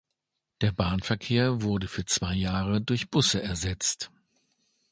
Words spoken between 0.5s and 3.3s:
Der Bahnverkehr wurde für zwei Jahre durch